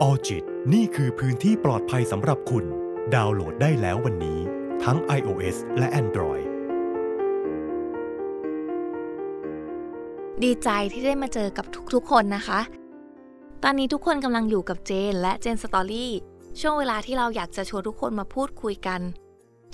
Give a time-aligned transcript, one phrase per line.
[0.00, 2.64] ออจิตนี่คือพื้นที่ปลอดภัยสำหรับคุณ
[3.14, 4.38] ดาวน์โหลดได้แล้ววันนี้
[4.84, 6.44] ทั้ง iOS และ Android
[10.42, 12.60] ดีใจที่ได้มาเจอกับทุกๆคนนะคะ
[13.62, 16.12] ตอนนี้ทุกคนกำลังอยู่กับเจนและเจนสตอรี่
[16.60, 19.00] ช่วงเวลาที่เราอยากจะชวนทุกคนมาพูดคุยกัน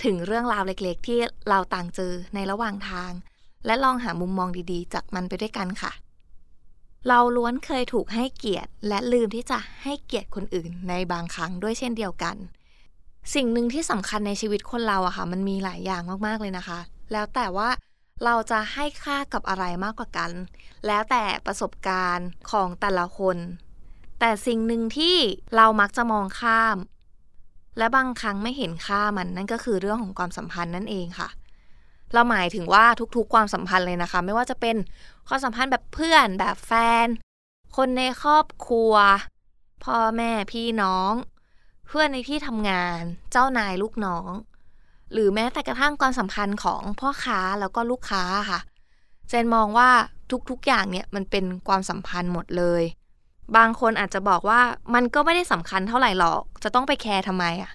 [0.03, 3.11] ถึงเรื่องราวเล็กๆ ที่เราต่างเจอในระหว่างทาง
[3.65, 5.91] และลองหามุมมองดีๆ จากมันไปด้วยกันค่ะ
[7.07, 12.35] เราล้วนเคยถูกให้เกียรติ และลืมที่จะให้เกียรติคนอื่นในบางครั้งด้วยเช่นเดียวกัน
[13.33, 16.79] สิ่งหนึ่งที่สำคัญในชีวิตคนเราอะค่ะ มันมีหลายอย่างมากๆเลยนะคะ
[17.11, 17.69] แล้วแต่ว่า
[18.25, 20.31] เราจะให้ค่ากับอะไรมากกว่ากัน
[20.87, 23.37] แล้วแต่ประสบการณ์ของแต่ละคน
[24.19, 25.17] แต่สิ่งหนึ่งที่
[25.55, 26.77] เรามักจะมองข้าม
[27.77, 31.29] และบางครั้งไม่เห็นค่ามันนั่นก็คือเรื่องของความสัมพันธ์นั่นเองค่ะ
[32.13, 34.75] เราหมายถึงว่าทุกๆ ความสัมพันธ์เลยนะคะ ไม่ว่าจะเป็น
[35.27, 36.71] ความสัมพันธ์แบบเพื่อนแบบแฟ
[37.05, 37.07] น
[37.77, 38.93] คนในครอบครัว
[39.83, 41.13] พ่อแม่พี่น้อง
[41.87, 44.31] เพื่อนในที่ทำงาน เจ้านายลูกน้อง
[45.11, 48.59] หรือแม้แต่กระทั่งความสัมพันธ์ของพ่อค้าแล้วก็ลูกค้าค่ะ
[49.29, 49.89] เจนมองว่า
[50.49, 52.83] ทุกๆ อย่างเนี่ยมันเป็นความสัมพันธ์หมดเลย
[53.57, 54.61] บางคนอาจจะบอกว่า
[54.93, 57.71] มันก็ไม่ได้สำคัญเท่าไหร่หรอก จะต้องไปแคร์ทำไมอะ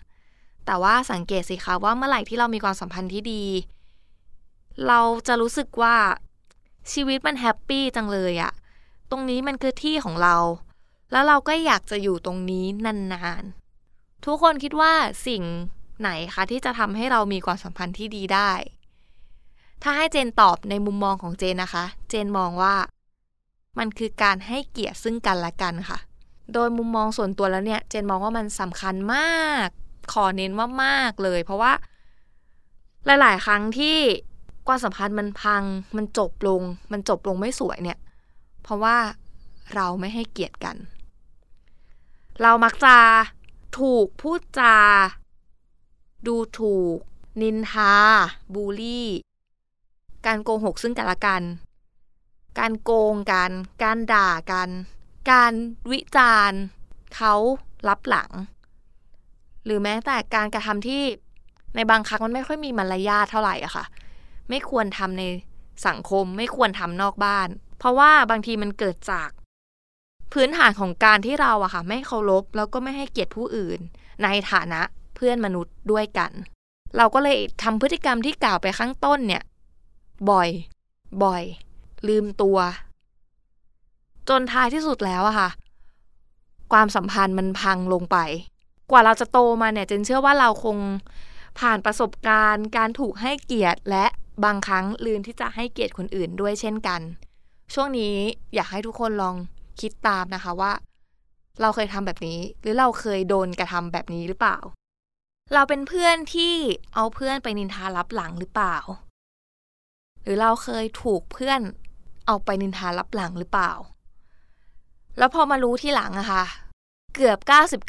[0.66, 3.44] แต่ว่าสังเกตสิคะว่าเมื่อไหร่ที่เรามีความสัมพันธ์ที่ดี
[4.86, 5.96] เราจะรู้สึกว่า
[6.92, 8.52] ชีวิตมัน happy จังเลยอะ
[9.10, 10.36] ตรงนี้มันคือที่ของเรา
[11.12, 14.92] แล้วเราก็อยากจะอยู่ตรงนี้นานๆ ทุกคนคิดว่า
[15.26, 15.42] สิ่ง
[16.00, 18.52] ไหนคะที่จะทำให้เรามีความสัมพันธ์ที่ดีได้
[19.82, 22.74] ถ้าให้เจนตอบในมุมมองของเจนนะคะ เจนมองว่า
[23.78, 25.98] มันคือการให้เกียรติซึ่งกันและกันค่ะ
[26.52, 29.68] โดยมุมมองส่วนตัวแล้วเนี่ย เจนมองว่ามันสำคัญมาก
[30.12, 31.72] ขอเน้นว่ามากเลย เพราะว่า
[33.20, 33.98] หลาย ๆ ครั้งที่
[34.66, 35.62] ความสัมพันธ์มันพัง
[35.96, 36.62] มันจบลง
[36.92, 37.98] มันจบลงไม่สวยเนี่ย
[38.62, 38.96] เพราะว่า
[39.74, 40.76] เราไม่ให้เกียรติกัน
[42.42, 42.96] เรามักจะ
[43.78, 44.76] ถูกพูดจา
[46.26, 46.98] ดูถูก
[47.42, 47.94] นินทา
[48.54, 49.08] บูลลี่
[50.26, 51.42] การโกหกซึ่งกันและกัน
[52.58, 53.50] การโกงกัน
[53.82, 54.68] การด่ากัน
[55.30, 55.52] การ
[55.90, 56.60] วิจารณ์
[57.16, 57.34] เขา
[57.88, 58.30] รับหลัง
[59.64, 61.02] หรือแม้แต่การกระทำที่
[61.76, 63.84] ในบางครั้งมันไม่ค่อยมีมารยาทเท่าไหร่อะค่ะ
[64.48, 65.22] ไม่ควรทำใน
[65.86, 69.30] สังคมไม่ควรทำนอกบ้าน เพราะว่าบางทีมันเกิดจาก
[70.32, 73.80] พื้นฐานของการที่เราอะค่ะ ไม่เคารพแล้วก็ไม่ให้เกียรติผู้อื่น
[74.22, 74.80] ในฐานะ
[75.14, 76.30] เพื่อนมนุษย์ด้วยกัน
[76.96, 79.42] เราก็เลยทำพฤติกรรมที่กล่าวไปข้างต้นเนี่ย
[80.30, 80.48] บ่อย
[81.22, 81.44] บ่อย
[82.08, 82.58] ลืมตัว
[84.28, 85.50] จนท้ายที่สุดแล้วอะค่ะ
[86.72, 88.16] ความสัมพันธ์มันพังลงไป
[88.90, 90.76] กว่าเราจะโตมาเนี่ยเจนเชื่อว่าเราคง
[91.58, 94.06] ผ่านประสบการณ์ การถูกให้เกียรติและ
[94.44, 97.00] บางครั้งลืมที่จะให้เกียรติคนอื่นด้วยเช่นกัน
[97.74, 98.16] ช่วงนี้
[98.54, 99.36] อยากให้ทุกคนลอง
[99.80, 100.72] คิดตามนะคะว่า
[101.60, 104.58] เราเคยทำแบบนี้ หรือเราเคยโดนกระทำแบบนี้หรือเปล่า
[105.54, 106.54] เราเป็นเพื่อนที่
[106.94, 108.76] เอาเพื่อนไปนินทารับหลังหรือเปล่า
[110.22, 111.60] หรือเราเคยถูกเพื่อน
[112.26, 113.72] เอาไปนินทารับหลังหรือเปล่า
[115.18, 116.44] แล้วพอมารู้ที่หลังอะค่ะ
[117.14, 117.38] เกือบ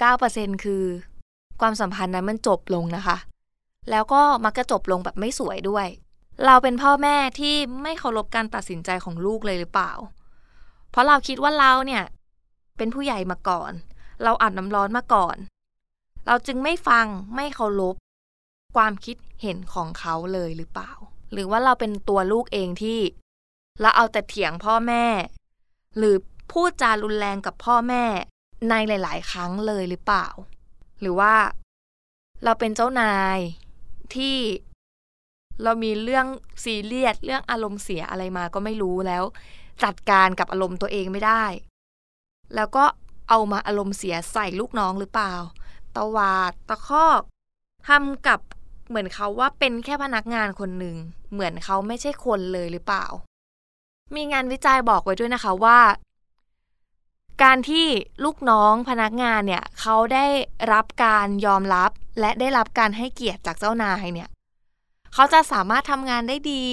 [0.07, 0.83] 99%คือ
[1.61, 3.17] ความสัมพันธ์นั้นมันจบลงนะคะ
[3.89, 5.87] แล้วก็มักจะจบลงแบบไม่สวยด้วย
[6.45, 9.91] เราเป็นพ่อแม่ที่ไม่เคารพการตัดสินใจของลูกเลยหรือเปล่า
[10.91, 12.03] เพราะเราคิดว่าเราเนี่ย
[12.77, 13.71] เป็นผู้ใหญ่มาก่อน
[14.23, 15.37] เราอาบน้ำร้อนมาก่อน
[16.27, 17.95] เราจึงไม่ฟังไม่เคารพ
[18.75, 20.91] ความคิดเห็นของเขาเลยหรือเปล่า
[21.31, 22.99] หรือว่าเราเป็นตัวลูกเองที่
[23.81, 25.05] เราเอาแต่เถียงพ่อแม่
[25.97, 26.15] หรือ
[26.51, 28.03] พูดจารุนแรงกับพ่อแม่
[28.69, 30.27] ในหลาย ๆ ครั้งเลยหรือเปล่า
[31.01, 31.33] หรือว่า
[32.43, 33.37] เราเป็นเจ้านาย
[34.15, 34.35] ที่
[35.63, 36.25] เรามีเรื่อง
[36.63, 39.23] ซีเรียสเรื่องอารมณ์เสียอะไรมาก็ไม่รู้แล้ว
[39.83, 41.45] จัดการกับอารมณ์ตัวเองไม่ได้
[42.55, 42.85] แล้วก็
[43.29, 45.33] เอามาอารมณ์เสียใส่ลูกน้องหรือเปล่า
[45.95, 47.21] ตวาดตะคอก
[47.87, 48.39] ทำกับ
[48.87, 50.95] เหมือนเขาว่าเป็นแค่พนักงานคนหนึ่ง
[51.33, 53.05] เหมือนเขาไม่ใช่คนเลยหรือเปล่า
[54.15, 55.79] มีงานวิจัยบอกไว้ด้วยนะคะว่า
[57.43, 57.87] การที่
[58.23, 60.25] ลูกน้องพนักงานเนี่ยเขาได้
[60.73, 64.29] รับการยอมรับและได้รับการให้เกียรติจากเจ้านายเนี่ย
[65.17, 66.65] เขาจะสามารถทำงานได้ดี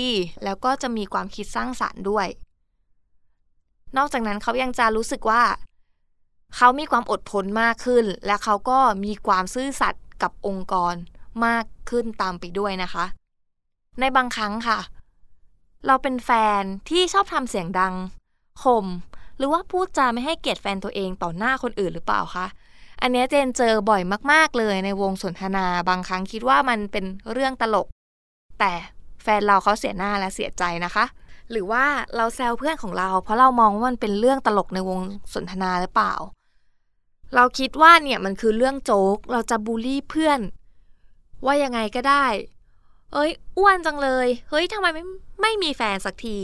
[0.44, 2.26] แล้วก็จะมีความคิดสร้างสารรค์ด้วย
[3.96, 5.42] นอกจากนั้นเขายังจะรู้สึกว่า
[6.56, 10.94] เขามีความอดทนมากขึ้น และเขาก็มีความซื่อสัตย์กับองค์กร
[11.46, 13.04] มากขึ้นตามไปด้วยนะคะ
[14.00, 14.78] ในบางครั้งค่ะ
[15.86, 16.30] เราเป็นแฟ
[16.60, 17.94] นที่ชอบทำเสียงดัง
[18.62, 18.86] ข่ม
[19.36, 22.46] หรือว่าพูดจาไม่ให้เกียรติแฟนตัวเองต่อหน้าคนอื่นหรือเปล่าคะ
[23.00, 24.02] อันนี้เจนเจอบ่อย
[24.32, 27.86] มาก ๆ เลยในวงสนทนา บางครั้งคิดว่ามันเป็นเรื่องตลก
[28.62, 28.76] แต่
[29.22, 31.04] แฟนเราเขาเสียหน้าและเสียใจนะคะ
[31.50, 31.84] หรือว่า
[32.16, 35.00] เราแซวเพื่อนของเรา เพราะเรามองว่ามันเป็นเรื่องตลกในวง
[35.34, 36.14] สนทนาหรือเปล่า
[37.34, 40.40] เราคิดว่าเนี่ยมันคือเรื่องโจ๊ก เราจะบูลลี่เพื่อน
[41.44, 42.26] ว่ายังไงก็ได้
[43.12, 45.04] เอ้ยอ้วนจังเลย เฮ้ยทำไมไม่
[45.42, 46.38] ไม่มีแฟนสักที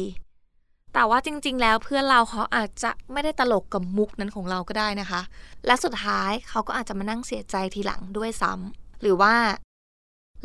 [0.94, 5.20] แต่ว่าจริง ๆ แล้วเพื่อนเราเขาอาจจะไม่ได้ตลกกับมุกนั้นของเราก็ได้นะคะ
[5.66, 9.34] และสุดท้ายเขาก็อาจจะมานั่งเสียใจทีหลังด้วยซ้ำหรือว่า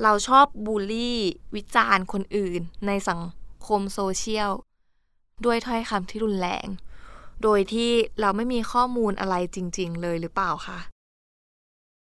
[0.02, 1.20] เราชอบบูลลี่
[1.56, 3.22] วิจารณ์คนอื่น ในสัง
[3.68, 4.52] คมโซเชียล
[5.46, 6.68] ด้วยถ้อยคำที่รุนแรง
[7.44, 7.92] โดยที่
[8.22, 10.80] เราไม่มีข้อมูลอะไรจริง ๆ เลยหรือเปล่าคะ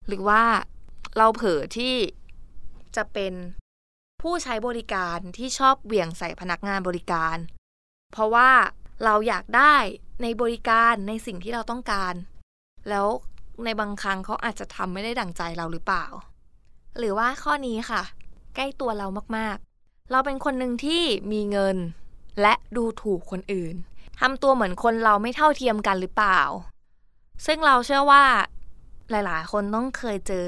[0.06, 0.42] หรือว่า
[1.18, 1.94] เราเผลอที่
[2.96, 3.32] จะเป็น
[4.22, 7.36] ผู้ใช้บริการที่ชอบเหวี่ยงใส่พนักงานบริการ
[8.12, 8.50] เพราะว่า
[9.04, 9.76] เราอยากได้
[10.22, 12.14] ในบริการในสิ่งที่เราต้องการ
[12.88, 13.06] แล้ว
[13.64, 16.06] ในบางครั้งเขาอาจจะทำไม่ได้ดั่งใจเราหรือเปล่า
[16.98, 18.02] หรือว่าข้อนี้ค่ะ
[18.54, 19.06] ใกล้ตัวเรา
[19.36, 21.02] มากๆ เราเป็นคนหนึ่งที่
[21.32, 21.76] มีเงิน
[22.40, 23.74] และดูถูกคนอื่น
[24.20, 26.40] ทำตัวเหมือนคนเราไม่เท่าเทียมกันหรือเปล่า
[27.46, 28.24] ซึ่งเราเชื่อว่า
[29.10, 30.46] หลายๆ คนต้องเคยเจอ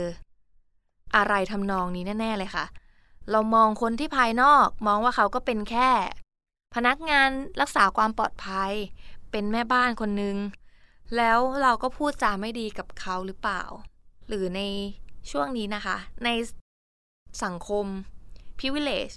[1.16, 2.64] อะไรทำนองนี้แน่ ๆ เลยค่ะ
[3.30, 5.90] เรามองคนที่ภายนอกมองว่าเขาก็เป็นแค่
[6.74, 8.72] พนักงานรักษาความปลอดภัย
[9.30, 10.36] เป็นแม่บ้านคนหนึ่ง
[11.16, 13.62] แล้วเราก็พูดจาไม่ดีกับเขาหรือเปล่า
[14.28, 14.60] หรือใน
[15.30, 16.28] ช่วงนี้นะคะ ใน
[17.44, 17.86] สังคม
[18.58, 19.14] privilege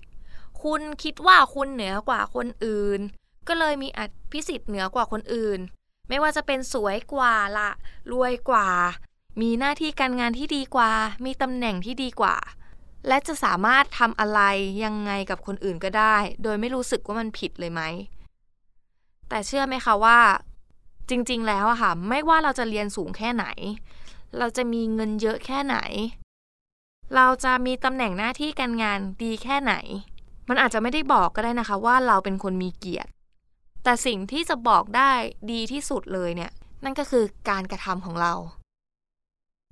[0.64, 3.00] คุณคิดว่าคุณเหนือกว่าคนอื่น
[3.48, 4.00] ก็เลยมีอ
[4.32, 5.60] ภิสิทธิ์เหนือกว่าคนอื่น
[6.10, 7.70] ไม่ว่าจะเป็นสวยกว่าละ
[8.12, 8.68] รวยกว่า
[9.42, 10.92] มีหน้าที่การงานที่ดีกว่า
[11.26, 12.36] มีตำแหน่งที่ดีกว่า
[13.08, 14.42] และจะสามารถทำอะไร
[14.84, 17.82] ยังไงกับคนอื่นก็ได้ โดยไม่รู้สึกว่ามันผิดเลยไหม
[19.30, 20.20] แต่เชื่อไหมคะว่า
[21.10, 23.46] จริง ๆ แล้วอะค่ะ ไม่ว่าเราจะเรียนสูงแค่ไหน
[24.38, 25.78] เราจะมีเงินเยอะแค่ไหน
[27.16, 29.74] เราจะมีตำแหน่งหน้าที่การงานดีแค่ไหน
[30.50, 33.10] มันอาจจะไม่ได้บอกก็ได้นะคะว่าเราเป็นคนมีเกียรติ
[33.84, 35.12] แต่สิ่งที่จะบอกได้
[35.52, 36.52] ดีที่สุดเลยเนี่ย
[36.84, 38.34] นั่นก็คือการกระทำของเรา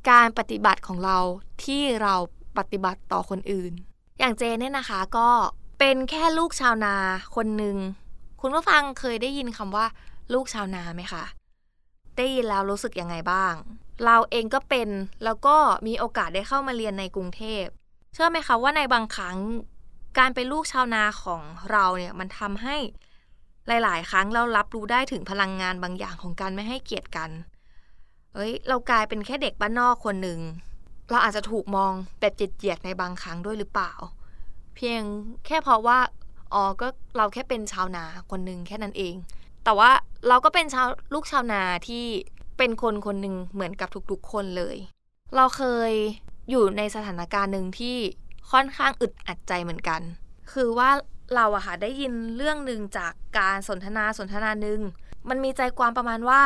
[0.10, 1.18] การปฏิบัติของเรา
[1.64, 2.16] ที่เรา
[2.58, 3.74] ปฏิบัติต่อคนอื่น
[4.20, 5.30] อย่างเจนเนี่ยนะคะก็
[5.80, 6.96] เป็นแค่ลูกชาวนา
[7.36, 7.78] คนหนึ่ง
[8.42, 9.86] คุณผู้ฟังเคยได้ยินคำว่า
[10.34, 11.24] ลูกชาวนาไหมคะ
[12.18, 13.54] ได้ยินแล้วรู้สึกยังไงบ้าง
[14.06, 14.90] เราเองก็เป็น
[15.24, 15.56] แล้วก็
[15.88, 17.66] มีโอกาสได้เข้ามาเรียนในกรุงเทพ
[18.14, 19.38] เชื่อไหมคะว่าในบางครั้ง
[20.20, 22.76] การเป็นลูกชาวนาของเราเนี่ยมันทำให้
[23.68, 27.30] หลาย ๆ ครั้งเรารับรู้ได้ถึงพลังงานบางอย่างของการไม่ให้เกียรติกัน
[28.36, 30.40] เอ้ย เรากลายเป็นแค่เด็กบ้านนอกคนหนึ่ง
[31.10, 33.94] เราอาจจะถูกมองแบบเจียดๆในบางครั้งด้วยหรือเปล่า
[34.76, 35.02] เพียง
[35.46, 36.00] แค่เพราะว่า
[36.54, 36.88] อ๋อก็
[37.18, 39.16] เราแค่เป็นชาวนาคนหนึ่งแค่นั้นเอง
[39.64, 39.90] แต่ว่า
[40.28, 42.06] เราก็เป็นชาวลูกชาวนาที่
[42.58, 44.78] เป็นคนคนหนึ่งเหมือนกับทุกๆคนเลย
[45.36, 45.92] เราเคย
[46.50, 47.98] อยู่ในสถานการณ์หนึ่งที่
[48.52, 50.02] ค่อนข้างอึดอัดใจเหมือนกัน
[50.52, 50.90] คือว่า
[51.36, 54.80] เราอะค่ะได้ยินเรื่องหนึ่งจากการสนทนาสนทนาหนึ่ง
[55.30, 56.42] มันมีใจความประมาณว่า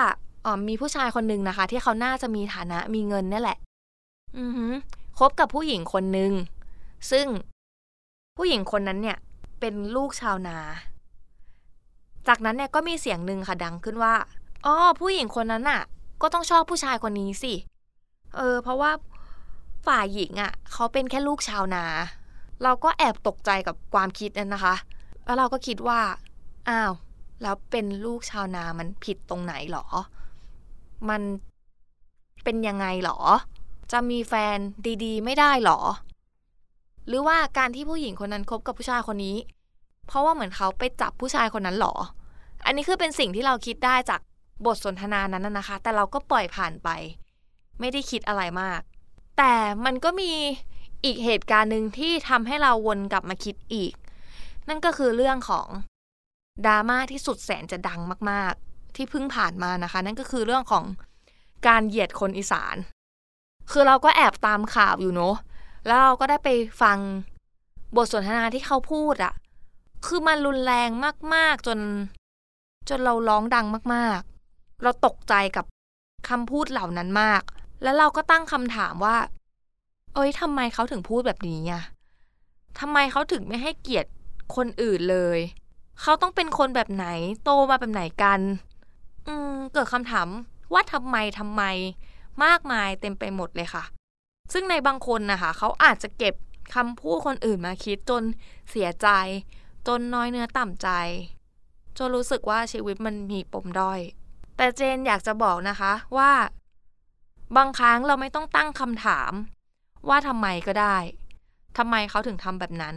[0.45, 3.57] อ๋อมีผู้ชายคนหนึ่งนะคะ ที่เขาน่าจะมีฐานะมีเงินนี่แหละ
[4.39, 4.67] อือฮึ
[5.17, 6.31] คบกับผู้หญิงคนหนึ่ง
[7.11, 7.27] ซึ่ง
[8.37, 9.17] ผู้หญิงคนนั้นเนี่ย
[9.59, 10.57] เป็นลูกชาวนา
[12.27, 14.13] จากนั้นเนี่ยก็มีเสียงหนึ่งค่ะดังขึ้นว่า
[14.65, 15.81] อ๋อผู้หญิงคนนั้นอะ
[16.21, 17.53] ก็ต้องชอบผู้ชายคนนี้สิ
[18.35, 18.91] เออ เพราะว่า
[19.87, 21.85] ฝ่ายหญิงอะเขาเป็นแค่ลูกชาวนา
[22.63, 24.75] เราก็แอบตกใจกับความคิดนั้นนะคะ
[25.25, 25.99] แล้วเราก็คิดว่า
[26.69, 26.93] อ้าว
[27.41, 29.85] แล้วเป็นลูกชาวนามันผิดตรงไหนหรอ
[31.09, 31.21] มัน
[32.43, 33.19] เป็นยังไงหรอ
[33.91, 34.57] จะมีแฟน
[35.03, 35.79] ดีๆ ไม่ได้หรอ
[37.07, 39.37] หรือว่าการที่ผู้หญิงคนนั้นคบกับผู้ชายคนนี้
[40.07, 41.95] เพราะว่าเหมือนเขาไปจับผู้ชายคนนั้นหรอ
[42.65, 44.21] อันนี้คือเป็นสิ่งที่เราคิดได้จาก
[44.65, 46.89] บทสนทนานั้นนะคะ แต่เราก็ปล่อยผ่านไป
[47.79, 48.81] ไม่ได้คิดอะไรมาก
[49.37, 49.53] แต่
[49.85, 50.31] มันก็มี
[51.03, 53.93] อีกเหตุการณ์หนึ่งที่ทำให้เราวนกลับมาคิดอีก
[54.67, 55.67] นั่นก็คือเรื่องของ
[56.65, 60.85] ดราม่าที่สุดแสนจะดังมาก ๆ ที่เพิ่งผ่านมานะคะ นั่นก็คือเรื่องของ
[61.67, 62.75] การเหยียดคนอีสาน
[63.71, 65.35] คือเราก็แอบตามข่าวอยู่เนาะ
[65.85, 66.49] แล้วเราก็ได้ไป
[66.81, 66.97] ฟัง
[67.95, 69.33] บทสนทนาที่เขาพูดอะ
[70.05, 70.89] คือมันรุนแรง
[71.33, 71.79] มาก ๆ จน
[72.89, 74.34] จนเราร้องดังมาก ๆ
[74.83, 75.65] เราตกใจกับ
[76.29, 77.41] คำพูดเหล่านั้นมาก
[77.83, 79.17] แล้วเราก็ตั้งคำถามว่า
[80.13, 81.83] เอ้ยทำไมเขาถึงพูดแบบนี้อะ
[82.79, 84.09] ทำไมเขาถึงไม่ให้เกียรติ
[84.55, 85.39] คนอื่นเลย
[86.01, 87.07] เขาต้องเป็นคนแบบไหน
[87.43, 88.39] โตมาแบบไหนกัน
[89.27, 90.27] อืม เกิดคำถาม
[90.73, 91.63] ว่าทำไมทำไม
[92.43, 93.83] มากมายเต็มไปหมดเลยค่ะ
[94.53, 96.35] ซึ่งในบางคนนะคะเขาอาจจะเก็บ
[96.75, 98.23] คำพูดคนอื่นมาคิดจน
[98.69, 99.07] เสียใจ
[99.87, 100.89] จนน้อยเนื้อต่ำใจ
[101.97, 103.99] จนรู้สึกว่าชีวิตมันมีปมด้อย
[104.57, 106.31] แต่เจนอยากจะบอกนะคะว่า
[107.57, 109.31] บางครั้งเราไม่ต้องตั้งคำถาม
[110.09, 110.97] ว่าทำไมก็ได้
[111.77, 112.95] ทำไมเขาถึงทำแบบนั้น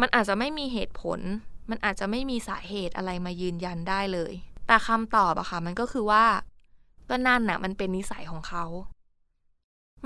[0.00, 1.20] มันอาจจะไม่มีเหตุผล
[1.70, 4.32] มันอาจจะไม่มีสาเหตุอะไรมายืนยันได้เลย
[4.66, 6.24] แต่คำตอบอะค่ะ มันก็คือว่า
[7.08, 8.64] ก็นั่นน่ะ มันเป็นนิสัยของเขา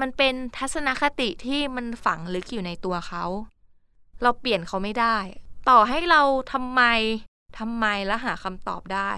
[0.01, 3.25] มันเป็นทัศนคติที่มันฝังลึกอยู่ในตัวเขา
[4.23, 5.17] เราเปลี่ยนเขาไม่ได้
[5.69, 6.23] ต่อให้เรา
[6.53, 6.83] ทำไม
[7.59, 9.11] ทำไมแล้วหาคำตอบได้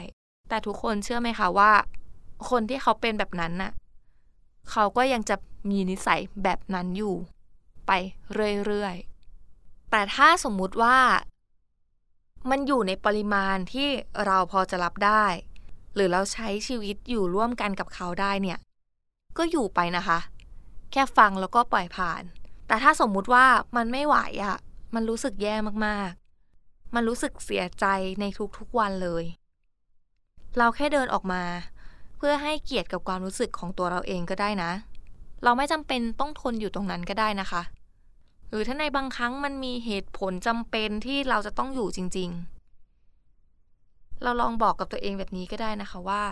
[0.48, 1.72] แต่ทุกคนเชื่อไหมคะว่า
[2.50, 3.72] คนที่เขาเป็นแบบนั้นน่ะ
[4.70, 5.36] เขาก็ยังจะ
[5.70, 7.14] มีนิสัยแบบนั้นอยู่
[7.86, 7.92] ไป
[8.64, 10.98] เรื่อยๆ แต่ถ้าสมมุติว่า
[12.50, 13.88] มันอยู่ในปริมาณที่
[14.26, 15.24] เราพอจะรับได้
[15.94, 18.58] หรือเราใช้ชีวิตอยู่ร่วมกันกับเขาได้เนี่ย
[19.38, 20.18] ก็อยู่ไปนะคะ
[20.92, 22.22] แค่ฟังแล้วก็ปล่อยผ่าน
[22.66, 24.56] แต่ถ้าสมมุติว่ามันไม่ไหวอะ่ะ
[24.94, 25.54] มันรู้สึกแย่
[25.86, 27.86] มากๆ มันรู้สึกเสียใจ
[28.20, 28.24] ใน
[28.58, 29.24] ทุกๆวันเลย
[30.58, 31.42] เราแค่เดินออกมา
[32.16, 34.70] เพื่อให้เกียรติกับความรู้สึกของตัวเราเองก็ได้นะ
[35.44, 37.62] เราไม่จำเป็นต้องทนอยู่ตรงนั้นก็ได้นะคะ
[38.48, 42.30] หรือถ้าในบางครั้งมันมีเหตุผลจำเป็นที่เราจะต้องอยู่จริง
[43.06, 46.22] ๆ เราลองบอกกับตัวเองแบบนี้ก็ได้นะคะว่า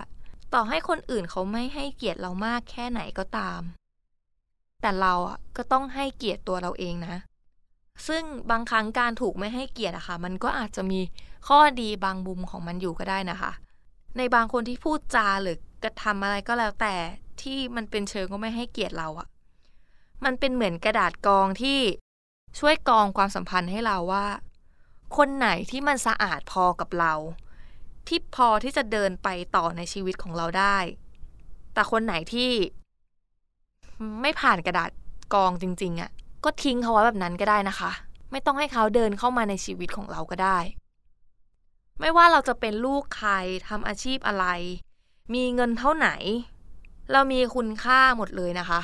[0.54, 3.60] ต่อให้คนอื่นเขาไม่ให้เกียรติเรามากแค่ไหนก็ตาม
[4.82, 7.16] แต่เราอะก็ต้องให้เกียรติตัวเราเองนะ
[8.08, 11.00] ซึ่งบางครั้งการถูกไม่ให้เกียรติอะค่ะ มันก็อาจจะมี
[11.48, 13.52] ข้อดีบางมุมของมันอยู่ก็ได้นะคะ
[14.16, 16.94] ในบางคนที่พูดจาหรือกระทำอะไรก็แล้วแต่
[17.42, 19.28] ที่มันเป็นเชิงก็ไม่ให้เกียรติเราอะ
[20.24, 21.80] มันเป็นเหมือนกระดาษกองที่
[22.58, 24.26] ช่วยกองความสัมพันธ์ให้เราว่า
[25.16, 27.14] คนไหนที่มันสะอาดพอกับเรา
[28.08, 30.76] ที่พอที่จะเดินไปต่อในชีวิตของเราได้
[31.74, 32.50] แต่คนไหนที่
[34.22, 34.90] ไม่ผ่านกระดาษ
[35.34, 36.10] กองจริง ๆอะ
[36.44, 37.90] ก็ทิ้งเขาไว้แบบนั้นก็ได้นะคะ
[38.30, 40.58] ไม่ต้องให้เขาเดินเข้ามาในชีวิตของเราก็ได้
[42.00, 43.32] ไม่ว่าเราจะเป็นลูกใคร
[43.68, 44.46] ทำอาชีพอะไร
[45.34, 46.08] มีเงินเท่าไหน
[47.12, 48.80] เรามีคุณค่าหมดเลยนะคะ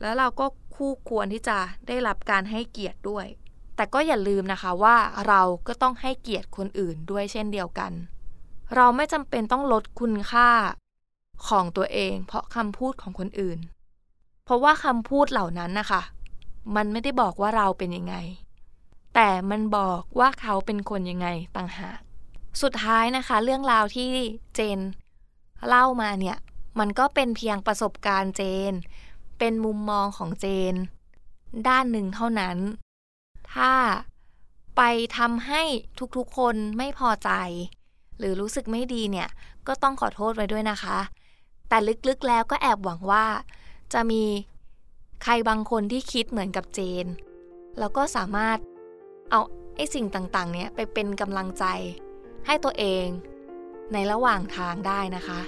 [0.00, 3.26] แล้วเราก็คู่ควรที่จะได้รับการให้เกียรติด้วย
[3.76, 4.96] แต่ก็อย่าลืมนะคะว่า
[5.28, 7.92] เราก็ต้องให้เกียรติคนอื่นด้วยเช่นเดียวกัน
[8.74, 10.50] เราไม่จำเป็นต้องลดคุณค่า
[11.48, 13.58] ของตัวเอง เพราะคำพูดของคนอื่น
[14.44, 16.02] เพราะว่าคำพูดเหล่านั้นนะคะ
[16.76, 18.14] มันไม่ได้บอกว่าเราเป็นยังไง
[19.18, 21.98] แต่มันบอกว่าเขาเป็นคนยังไงต่างหาก
[22.62, 24.10] สุดท้ายนะคะ เรื่องราวที่
[24.54, 24.80] เจน
[25.68, 26.36] เล่ามาเนี่ย
[26.78, 28.72] มันก็เป็นเพียงประสบการณ์เจน
[29.38, 30.74] เป็นมุมมองของเจน
[31.68, 32.58] ด้านหนึ่งเท่านั้น
[33.54, 33.72] ถ้า
[34.76, 34.82] ไป
[35.16, 35.62] ทำให้
[36.16, 37.30] ทุกๆคนไม่พอใจ
[38.18, 39.28] หรือรู้สึกไม่ดีเนี่ย
[39.66, 40.98] ก็ต้องขอโทษไว้ด้วยนะคะ
[41.68, 43.26] แต่ลึกๆแล้วก็แอบหวังว่า
[43.92, 44.24] จะมี
[45.22, 47.06] ใครบางคนที่คิดเหมือนกับเจน
[47.78, 48.58] แล้วก็สามารถ
[49.30, 49.40] เอา
[49.76, 51.64] ไอ้สิ่งต่างๆ เนี้ยไปเป็นกำลังใจ
[52.46, 53.06] ให้ตัวเอง
[53.92, 55.40] ในระหว่างทางได้นะคะ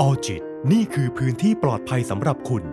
[0.00, 2.64] ออจิตนี่คือพื้นที่ปลอดภัยสำหรับคุณ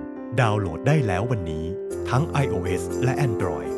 [0.42, 1.66] ดาวน์โหลดได้แล้ววันนี้
[2.10, 3.70] ทั้ง iOS และ Android